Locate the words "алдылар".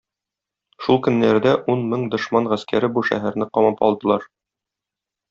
3.89-4.27